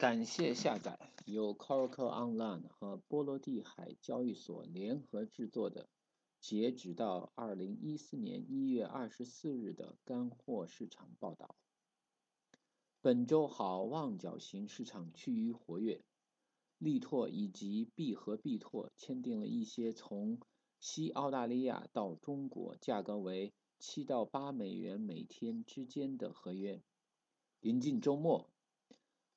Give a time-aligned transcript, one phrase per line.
[0.00, 5.90] 感谢下载由 Coracle Online 和波罗的海交易所联合制作的
[6.40, 11.54] 截止到二零一四年一月二十四日的干货市场报道。
[13.02, 16.00] 本周好望角型市场趋于活跃，
[16.78, 20.40] 力拓以及必和必拓签订了一些从
[20.78, 26.82] 西澳大利亚到中国价格为七到八美元每天之间的合约。
[27.60, 28.48] 临近周末。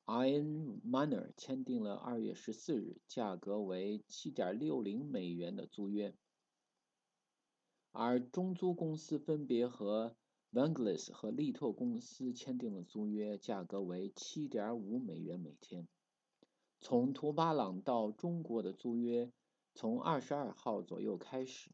[0.06, 6.14] Iron Miner 签订了二月十四日价格为七点六零美元的租约，
[7.92, 10.18] 而中租公司分别和
[10.50, 15.88] v a n g l i s 和力拓公司签订了租约，价格为七点五美元每天。
[16.82, 19.32] 从图巴朗到中国的租约
[19.74, 21.72] 从二十二号左右开始，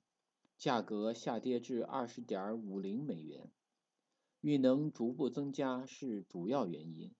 [0.55, 3.51] 价格下跌至二十点五零美元，
[4.41, 7.11] 运能逐步增加是主要原因。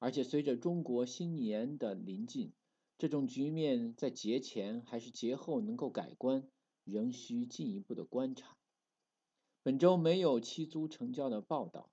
[0.00, 2.52] 而且随着中国新年的临近，
[2.98, 6.48] 这种局面在节前还是节后能够改观，
[6.84, 8.56] 仍需进一步的观察。
[9.62, 11.88] 本周没有期租成交的报道。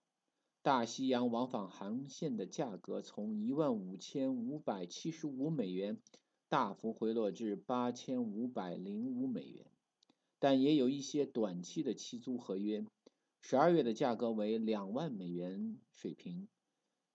[0.64, 6.02] 大西洋往返航线的价格从一万五千五百七十五美元
[6.50, 9.66] 大幅回落至八千五百零五美元，
[10.40, 12.86] 但也有一些短期的期租合约，
[13.40, 16.50] 十二月的价格为两万美元水平。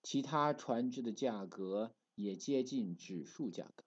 [0.03, 3.85] 其他船只的价格也接近指数价格。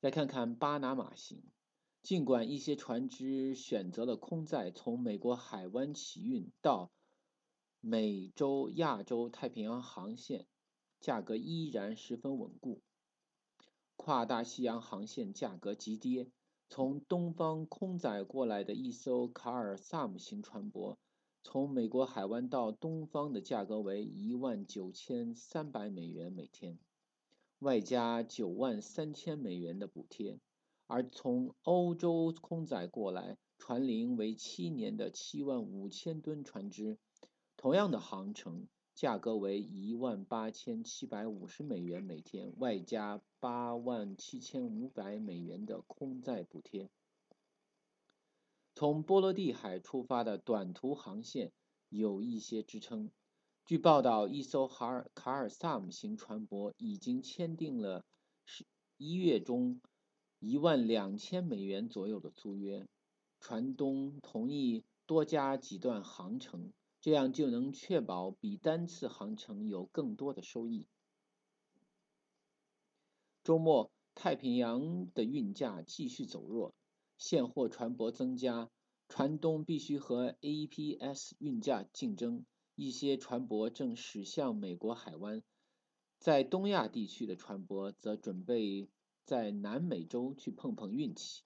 [0.00, 1.42] 再看看巴拿马型，
[2.02, 6.90] 尽管一些船只选择了空载从美国海湾起运到
[7.80, 10.46] 美洲、亚洲太平洋航线，
[11.00, 12.82] 价格依然十分稳固。
[13.96, 16.30] 跨大西洋航线价格急跌，
[16.68, 20.96] 从东方空载过来的一艘卡尔萨姆型船舶。
[21.44, 26.78] 从美国海湾到东方的价格为一万九千三百美元每天，
[27.58, 30.38] 外加九万三千美元的补贴；
[30.86, 36.96] 而从欧洲空载过来、船龄为七年的七万五千吨船只，
[37.56, 46.88] 同样的航程，价格为一万八千七百五十美元每天，外加八万七千五百美元的空载补贴。
[48.74, 51.52] 从波罗的海出发的短途航线
[51.88, 53.10] 有一些支撑。
[53.64, 58.04] 据报道，一艘哈尔卡尔萨姆型船舶已经签订了
[58.44, 58.66] 十
[58.96, 59.80] 一月中
[60.40, 62.86] 一万两千美元左右的租约，
[63.38, 70.86] 船东同意多加几段航程，这样就能确保比单次航程有更多的收益。
[73.44, 76.74] 周末，太平洋的运价继续走弱。
[77.24, 78.68] 现货船舶增加，
[79.08, 82.44] 船东必须和 APS 运价竞争。
[82.74, 85.40] 一些船舶正驶向美国海湾，
[86.18, 88.90] 在东亚地区的船舶则准备
[89.24, 91.44] 在南美洲去碰碰运气。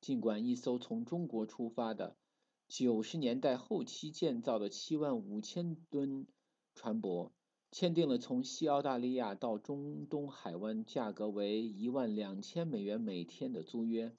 [0.00, 2.16] 尽管一艘从中国出发的
[2.68, 6.28] 九十年代后期建造的七万五千吨
[6.76, 7.32] 船舶
[7.72, 14.16] 签订了从西澳大利亚到中东海湾价格为一万两千美元每天的租约。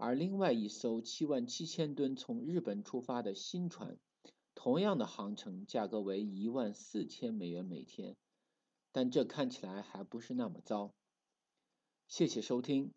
[0.00, 3.98] 而另外一艘七万七千吨从日本出发的新船，
[4.54, 8.16] 同样的航程，价格为一万四千美元每天，
[8.92, 10.94] 但这看起来还不是那么糟。
[12.06, 12.92] 谢谢收听，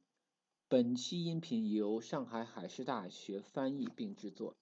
[0.68, 4.56] 本期音频由上海海事大学翻译并制作。